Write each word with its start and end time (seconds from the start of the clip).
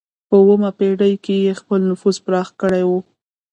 په 0.27 0.35
اوومه 0.41 0.69
پېړۍ 0.77 1.13
کې 1.25 1.35
یې 1.45 1.53
خپل 1.61 1.79
نفوذ 1.89 2.17
پراخ 2.25 2.47
کړی 2.61 2.83
و. 2.89 2.91